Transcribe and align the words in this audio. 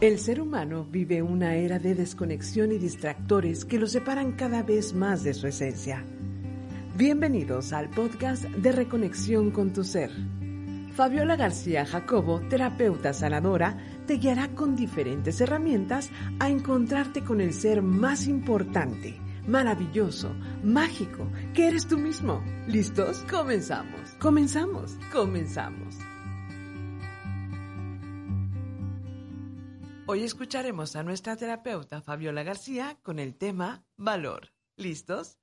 El 0.00 0.20
ser 0.20 0.40
humano 0.40 0.86
vive 0.88 1.22
una 1.22 1.56
era 1.56 1.80
de 1.80 1.96
desconexión 1.96 2.70
y 2.70 2.78
distractores 2.78 3.64
que 3.64 3.80
lo 3.80 3.88
separan 3.88 4.30
cada 4.30 4.62
vez 4.62 4.94
más 4.94 5.24
de 5.24 5.34
su 5.34 5.48
esencia. 5.48 6.04
Bienvenidos 6.96 7.72
al 7.72 7.90
podcast 7.90 8.44
de 8.44 8.70
Reconexión 8.70 9.50
con 9.50 9.72
tu 9.72 9.82
Ser. 9.82 10.12
Fabiola 10.94 11.34
García 11.34 11.84
Jacobo, 11.84 12.40
terapeuta 12.48 13.12
sanadora, 13.12 13.76
te 14.06 14.18
guiará 14.18 14.46
con 14.54 14.76
diferentes 14.76 15.40
herramientas 15.40 16.10
a 16.38 16.48
encontrarte 16.48 17.24
con 17.24 17.40
el 17.40 17.52
ser 17.52 17.82
más 17.82 18.28
importante, 18.28 19.16
maravilloso, 19.48 20.32
mágico, 20.62 21.26
que 21.54 21.66
eres 21.66 21.88
tú 21.88 21.98
mismo. 21.98 22.40
¿Listos? 22.68 23.24
Comenzamos, 23.28 24.12
comenzamos, 24.20 24.96
comenzamos. 25.12 25.96
Hoy 30.10 30.22
escucharemos 30.22 30.96
a 30.96 31.02
nuestra 31.02 31.36
terapeuta 31.36 32.00
Fabiola 32.00 32.42
García 32.42 32.96
con 33.02 33.18
el 33.18 33.34
tema 33.34 33.84
valor. 33.98 34.48
¿Listos? 34.78 35.36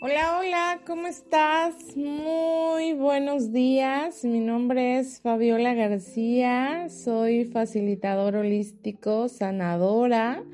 Hola, 0.00 0.38
hola, 0.38 0.80
¿cómo 0.86 1.08
estás? 1.08 1.96
Muy 1.96 2.92
buenos 2.92 3.50
días. 3.50 4.24
Mi 4.24 4.38
nombre 4.38 5.00
es 5.00 5.20
Fabiola 5.20 5.74
García, 5.74 6.86
soy 6.90 7.44
facilitador 7.46 8.36
holístico, 8.36 9.28
sanadora 9.28 10.44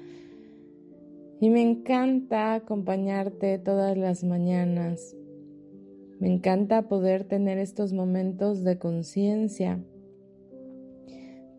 y 1.39 1.51
me 1.51 1.61
encanta 1.61 2.55
acompañarte 2.55 3.59
todas 3.59 3.95
las 3.99 4.25
mañanas. 4.25 5.15
Me 6.19 6.33
encanta 6.33 6.89
poder 6.89 7.25
tener 7.25 7.59
estos 7.59 7.93
momentos 7.93 8.65
de 8.65 8.79
conciencia, 8.79 9.85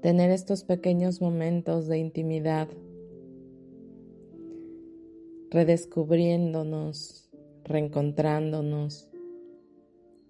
tener 0.07 0.31
estos 0.31 0.63
pequeños 0.63 1.19
momentos 1.19 1.89
de 1.89 1.97
intimidad, 1.97 2.69
redescubriéndonos 5.51 7.29
reencontrándonos, 7.65 9.11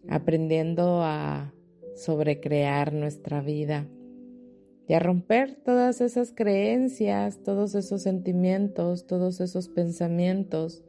aprendiendo 0.09 1.03
a 1.03 1.53
sobrecrear 1.95 2.91
nuestra 2.91 3.41
vida 3.41 3.87
y 4.87 4.95
a 4.95 4.99
romper 4.99 5.53
todas 5.63 6.01
esas 6.01 6.33
creencias, 6.33 7.43
todos 7.43 7.75
esos 7.75 8.01
sentimientos, 8.01 9.05
todos 9.05 9.39
esos 9.41 9.69
pensamientos, 9.69 10.83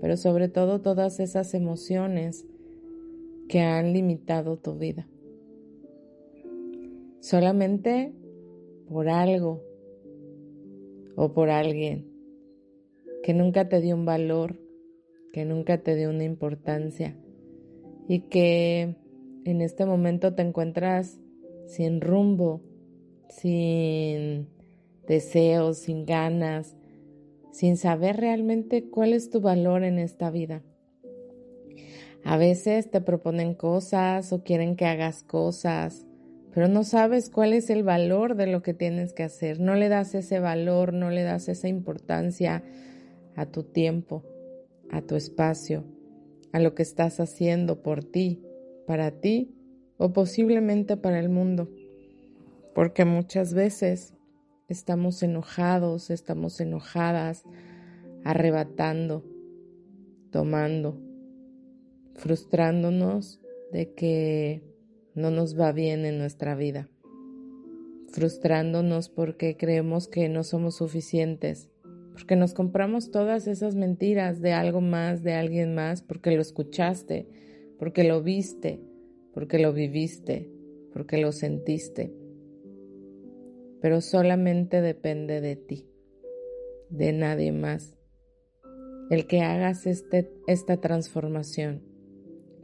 pero 0.00 0.16
sobre 0.16 0.48
todo 0.48 0.80
todas 0.80 1.20
esas 1.20 1.54
emociones 1.54 2.44
que 3.48 3.60
han 3.60 3.92
limitado 3.92 4.56
tu 4.56 4.76
vida. 4.76 5.06
Solamente 7.20 8.12
por 8.88 9.08
algo 9.08 9.62
o 11.16 11.32
por 11.32 11.50
alguien 11.50 12.06
que 13.22 13.34
nunca 13.34 13.68
te 13.68 13.80
dio 13.80 13.94
un 13.94 14.04
valor 14.04 14.58
que 15.32 15.44
nunca 15.44 15.78
te 15.78 15.94
dio 15.94 16.10
una 16.10 16.24
importancia 16.24 17.16
y 18.08 18.22
que 18.22 18.96
en 19.44 19.60
este 19.60 19.84
momento 19.86 20.34
te 20.34 20.42
encuentras 20.42 21.20
sin 21.66 22.00
rumbo, 22.00 22.62
sin 23.28 24.48
deseos, 25.06 25.78
sin 25.78 26.06
ganas, 26.06 26.76
sin 27.52 27.76
saber 27.76 28.16
realmente 28.16 28.88
cuál 28.88 29.12
es 29.12 29.30
tu 29.30 29.40
valor 29.40 29.84
en 29.84 29.98
esta 29.98 30.30
vida. 30.30 30.62
A 32.24 32.36
veces 32.36 32.90
te 32.90 33.00
proponen 33.00 33.54
cosas 33.54 34.32
o 34.32 34.42
quieren 34.42 34.76
que 34.76 34.86
hagas 34.86 35.22
cosas, 35.22 36.06
pero 36.58 36.66
no 36.66 36.82
sabes 36.82 37.30
cuál 37.30 37.52
es 37.52 37.70
el 37.70 37.84
valor 37.84 38.34
de 38.34 38.48
lo 38.48 38.64
que 38.64 38.74
tienes 38.74 39.12
que 39.12 39.22
hacer. 39.22 39.60
No 39.60 39.76
le 39.76 39.88
das 39.88 40.16
ese 40.16 40.40
valor, 40.40 40.92
no 40.92 41.08
le 41.08 41.22
das 41.22 41.48
esa 41.48 41.68
importancia 41.68 42.64
a 43.36 43.46
tu 43.46 43.62
tiempo 43.62 44.24
a 44.90 45.02
tu 45.02 45.14
espacio, 45.14 45.84
a 46.50 46.58
lo 46.58 46.74
que 46.74 46.82
estás 46.82 47.20
haciendo 47.20 47.80
por 47.80 48.02
ti, 48.02 48.42
para 48.88 49.20
ti 49.20 49.54
o 49.98 50.12
posiblemente 50.12 50.96
para 50.96 51.20
el 51.20 51.28
mundo. 51.28 51.70
Porque 52.74 53.04
muchas 53.04 53.54
veces 53.54 54.14
estamos 54.66 55.22
enojados, 55.22 56.10
estamos 56.10 56.60
enojadas, 56.60 57.44
arrebatando, 58.24 59.24
tomando, 60.32 61.00
frustrándonos 62.14 63.40
de 63.70 63.94
que 63.94 64.67
no 65.18 65.30
nos 65.30 65.58
va 65.58 65.72
bien 65.72 66.06
en 66.06 66.16
nuestra 66.16 66.54
vida, 66.54 66.88
frustrándonos 68.12 69.08
porque 69.08 69.56
creemos 69.56 70.08
que 70.08 70.28
no 70.28 70.44
somos 70.44 70.76
suficientes, 70.76 71.68
porque 72.12 72.36
nos 72.36 72.54
compramos 72.54 73.10
todas 73.10 73.46
esas 73.46 73.74
mentiras 73.74 74.40
de 74.40 74.52
algo 74.52 74.80
más, 74.80 75.22
de 75.22 75.34
alguien 75.34 75.74
más, 75.74 76.02
porque 76.02 76.30
lo 76.30 76.40
escuchaste, 76.40 77.26
porque 77.78 78.04
lo 78.04 78.22
viste, 78.22 78.80
porque 79.34 79.58
lo 79.58 79.72
viviste, 79.72 80.50
porque 80.92 81.18
lo 81.18 81.32
sentiste. 81.32 82.12
Pero 83.80 84.00
solamente 84.00 84.80
depende 84.80 85.40
de 85.40 85.56
ti, 85.56 85.88
de 86.90 87.12
nadie 87.12 87.52
más. 87.52 87.94
El 89.10 89.26
que 89.26 89.40
hagas 89.40 89.86
este, 89.86 90.32
esta 90.46 90.80
transformación, 90.80 91.82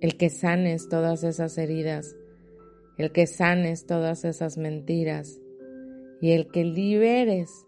el 0.00 0.16
que 0.16 0.31
sanes 0.31 0.88
todas 0.88 1.22
esas 1.25 1.56
heridas, 1.59 2.16
el 2.97 3.12
que 3.12 3.27
sanes 3.27 3.87
todas 3.87 4.25
esas 4.25 4.56
mentiras 4.56 5.41
y 6.21 6.32
el 6.32 6.49
que 6.49 6.65
liberes 6.65 7.66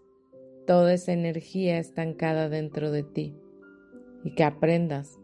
toda 0.65 0.93
esa 0.93 1.13
energía 1.13 1.79
estancada 1.79 2.49
dentro 2.49 2.91
de 2.91 3.03
ti 3.03 3.35
y 4.23 4.35
que 4.35 4.43
aprendas 4.43 5.19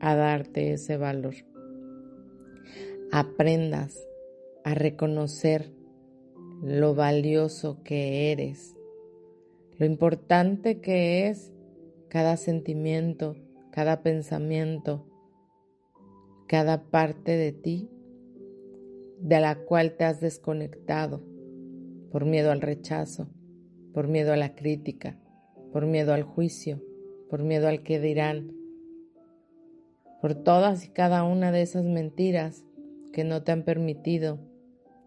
a 0.00 0.14
darte 0.14 0.72
ese 0.72 0.96
valor. 0.96 1.34
Aprendas 3.12 3.98
a 4.64 4.74
reconocer 4.74 5.72
lo 6.62 6.94
valioso 6.94 7.82
que 7.82 8.32
eres, 8.32 8.76
lo 9.78 9.86
importante 9.86 10.80
que 10.80 11.28
es 11.28 11.52
cada 12.08 12.36
sentimiento, 12.36 13.36
cada 13.70 14.02
pensamiento, 14.02 15.06
cada 16.46 16.82
parte 16.90 17.36
de 17.36 17.52
ti 17.52 17.88
de 19.20 19.40
la 19.40 19.56
cual 19.56 19.96
te 19.96 20.04
has 20.04 20.20
desconectado 20.20 21.22
por 22.10 22.24
miedo 22.24 22.50
al 22.50 22.60
rechazo, 22.60 23.28
por 23.92 24.08
miedo 24.08 24.32
a 24.32 24.36
la 24.36 24.54
crítica, 24.54 25.18
por 25.72 25.86
miedo 25.86 26.12
al 26.12 26.22
juicio, 26.22 26.82
por 27.28 27.42
miedo 27.42 27.68
al 27.68 27.82
que 27.82 28.00
dirán, 28.00 28.52
por 30.20 30.34
todas 30.34 30.84
y 30.84 30.88
cada 30.88 31.22
una 31.24 31.52
de 31.52 31.62
esas 31.62 31.84
mentiras 31.84 32.64
que 33.12 33.24
no 33.24 33.42
te 33.42 33.52
han 33.52 33.64
permitido 33.64 34.38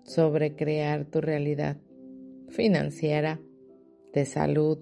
sobrecrear 0.03 1.05
tu 1.05 1.21
realidad 1.21 1.77
financiera, 2.49 3.39
de 4.13 4.25
salud, 4.25 4.77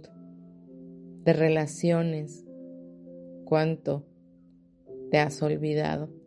de 1.24 1.34
relaciones. 1.34 2.46
¿Cuánto 3.46 4.06
te 5.10 5.20
has 5.20 5.42
olvidado? 5.42 6.21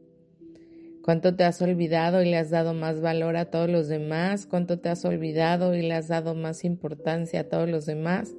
¿Cuánto 1.04 1.36
te 1.36 1.44
has 1.44 1.60
olvidado 1.60 2.22
y 2.22 2.30
le 2.30 2.38
has 2.38 2.48
dado 2.48 2.72
más 2.72 3.02
valor 3.02 3.36
a 3.36 3.50
todos 3.50 3.68
los 3.68 3.88
demás? 3.88 4.46
¿Cuánto 4.46 4.80
te 4.80 4.88
has 4.88 5.04
olvidado 5.04 5.74
y 5.74 5.82
le 5.82 5.92
has 5.92 6.08
dado 6.08 6.34
más 6.34 6.64
importancia 6.64 7.40
a 7.40 7.44
todos 7.44 7.68
los 7.68 7.84
demás? 7.84 8.34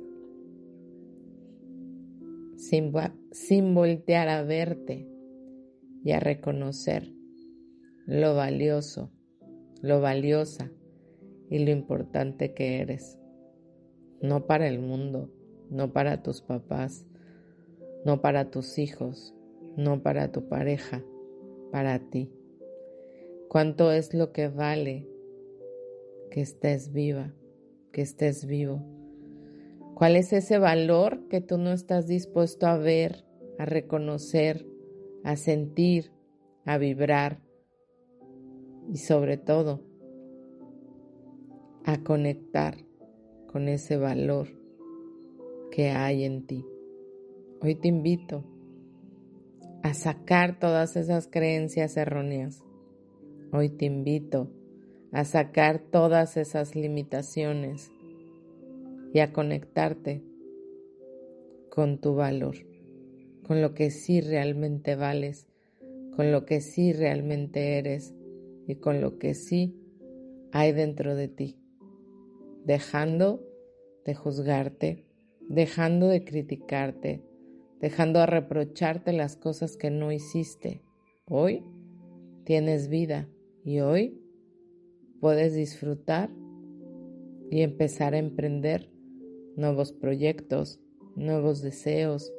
Sin, 2.57 2.91
sin 3.29 3.75
voltear 3.75 4.29
a 4.29 4.41
verte 4.41 5.07
y 6.03 6.11
a 6.13 6.19
reconocer 6.19 7.13
lo 8.07 8.33
valioso, 8.33 9.11
lo 9.83 10.01
valiosa 10.01 10.71
y 11.51 11.63
lo 11.63 11.69
importante 11.69 12.55
que 12.55 12.81
eres. 12.81 13.19
No 14.23 14.47
para 14.47 14.67
el 14.67 14.79
mundo, 14.79 15.31
no 15.69 15.93
para 15.93 16.23
tus 16.23 16.41
papás, 16.41 17.05
no 18.05 18.21
para 18.21 18.49
tus 18.49 18.79
hijos, 18.79 19.35
no 19.77 20.01
para 20.01 20.31
tu 20.31 20.49
pareja, 20.49 21.03
para 21.71 21.99
ti 21.99 22.31
cuánto 23.55 23.93
es 23.93 24.13
lo 24.13 24.33
que 24.33 24.49
vale 24.49 25.07
que 26.29 26.41
estés 26.41 26.91
viva, 26.91 27.33
que 27.93 28.01
estés 28.01 28.45
vivo. 28.45 28.83
¿Cuál 29.93 30.17
es 30.17 30.33
ese 30.33 30.57
valor 30.57 31.29
que 31.29 31.39
tú 31.39 31.57
no 31.57 31.71
estás 31.71 32.05
dispuesto 32.05 32.67
a 32.67 32.75
ver, 32.75 33.23
a 33.57 33.63
reconocer, 33.63 34.67
a 35.23 35.37
sentir, 35.37 36.11
a 36.65 36.77
vibrar 36.77 37.39
y 38.89 38.97
sobre 38.97 39.37
todo 39.37 39.79
a 41.85 42.03
conectar 42.03 42.75
con 43.47 43.69
ese 43.69 43.95
valor 43.95 44.49
que 45.71 45.91
hay 45.91 46.25
en 46.25 46.45
ti? 46.45 46.65
Hoy 47.61 47.75
te 47.75 47.87
invito 47.87 48.43
a 49.81 49.93
sacar 49.93 50.59
todas 50.59 50.97
esas 50.97 51.29
creencias 51.29 51.95
erróneas 51.95 52.65
Hoy 53.57 53.69
te 53.69 53.85
invito 53.85 54.49
a 55.13 55.23
sacar 55.23 55.79
todas 55.79 56.35
esas 56.35 56.75
limitaciones 56.75 57.89
y 59.13 59.19
a 59.19 59.31
conectarte 59.31 60.21
con 61.69 62.01
tu 62.01 62.15
valor, 62.15 62.57
con 63.47 63.61
lo 63.61 63.73
que 63.73 63.91
sí 63.91 64.19
realmente 64.19 64.97
vales, 64.97 65.47
con 66.17 66.33
lo 66.33 66.45
que 66.45 66.59
sí 66.59 66.91
realmente 66.91 67.77
eres 67.77 68.13
y 68.67 68.75
con 68.75 68.99
lo 68.99 69.19
que 69.19 69.33
sí 69.35 69.79
hay 70.51 70.73
dentro 70.73 71.15
de 71.15 71.29
ti, 71.29 71.57
dejando 72.65 73.41
de 74.03 74.15
juzgarte, 74.15 75.05
dejando 75.47 76.09
de 76.09 76.25
criticarte, 76.25 77.23
dejando 77.79 78.19
de 78.19 78.25
reprocharte 78.25 79.13
las 79.13 79.37
cosas 79.37 79.77
que 79.77 79.91
no 79.91 80.11
hiciste. 80.11 80.81
Hoy 81.25 81.63
tienes 82.43 82.89
vida 82.89 83.29
y 83.65 83.79
hoy 83.79 84.21
puedes 85.19 85.55
disfrutar 85.55 86.29
y 87.49 87.61
empezar 87.61 88.13
a 88.13 88.19
emprender 88.19 88.91
nuevos 89.55 89.91
proyectos, 89.91 90.79
nuevos 91.15 91.63
deseos, 91.63 92.31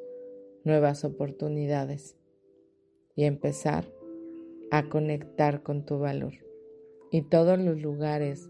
nuevas 0.65 1.05
oportunidades 1.05 2.17
y 3.17 3.25
empezar 3.25 3.93
a 4.71 4.89
conectar 4.89 5.63
con 5.65 5.85
tu 5.85 5.99
valor. 5.99 6.35
Y 7.11 7.23
todos 7.23 7.59
los 7.59 7.83
lugares 7.83 8.49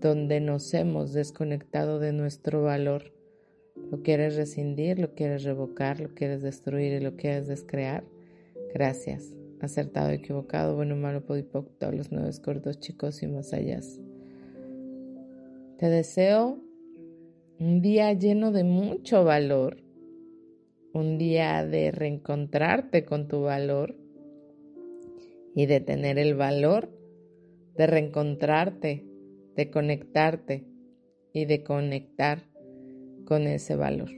donde 0.00 0.40
nos 0.40 0.72
hemos 0.72 1.12
desconectado 1.12 1.98
de 1.98 2.12
nuestro 2.12 2.62
valor, 2.62 3.12
lo 3.90 4.02
quieres 4.02 4.36
rescindir, 4.36 4.98
lo 4.98 5.14
quieres 5.14 5.44
revocar, 5.44 6.00
lo 6.00 6.14
quieres 6.14 6.40
destruir 6.42 6.94
y 6.94 7.00
lo 7.00 7.16
quieres 7.16 7.46
descrear. 7.46 8.04
Gracias. 8.72 9.39
Acertado, 9.60 10.10
equivocado, 10.10 10.74
bueno, 10.74 10.96
malo, 10.96 11.24
podipoc, 11.24 11.78
todos 11.78 11.94
los 11.94 12.12
nueve 12.12 12.30
cortos, 12.42 12.80
chicos 12.80 13.22
y 13.22 13.26
más 13.26 13.52
allá. 13.52 13.80
Te 15.78 15.88
deseo 15.88 16.58
un 17.58 17.82
día 17.82 18.12
lleno 18.14 18.52
de 18.52 18.64
mucho 18.64 19.24
valor, 19.24 19.82
un 20.94 21.18
día 21.18 21.64
de 21.66 21.90
reencontrarte 21.90 23.04
con 23.04 23.28
tu 23.28 23.42
valor 23.42 23.96
y 25.54 25.66
de 25.66 25.80
tener 25.80 26.18
el 26.18 26.34
valor 26.34 27.00
de 27.76 27.86
reencontrarte, 27.86 29.06
de 29.56 29.70
conectarte 29.70 30.66
y 31.32 31.46
de 31.46 31.62
conectar 31.62 32.42
con 33.24 33.46
ese 33.46 33.76
valor. 33.76 34.10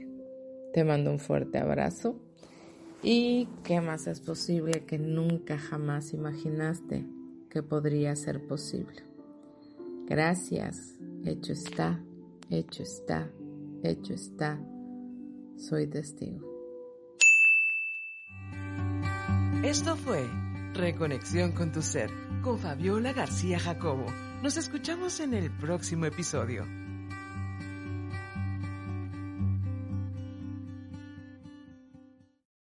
Te 0.73 0.83
mando 0.83 1.11
un 1.11 1.19
fuerte 1.19 1.59
abrazo 1.59 2.19
y 3.03 3.47
qué 3.63 3.81
más 3.81 4.07
es 4.07 4.21
posible 4.21 4.85
que 4.85 4.97
nunca 4.97 5.57
jamás 5.57 6.13
imaginaste 6.13 7.05
que 7.49 7.61
podría 7.61 8.15
ser 8.15 8.47
posible. 8.47 9.03
Gracias, 10.07 10.95
hecho 11.23 11.53
está 11.53 12.01
hecho 12.49 12.83
está, 12.83 13.29
hecho 13.83 14.13
está, 14.13 14.59
soy 15.57 15.87
testigo. 15.87 16.41
Esto 19.63 19.95
fue 19.95 20.29
Reconexión 20.73 21.51
con 21.51 21.71
tu 21.71 21.81
ser 21.81 22.09
con 22.41 22.59
Fabiola 22.59 23.13
García 23.13 23.59
Jacobo. 23.59 24.05
Nos 24.41 24.57
escuchamos 24.57 25.19
en 25.19 25.33
el 25.33 25.49
próximo 25.49 26.05
episodio. 26.05 26.82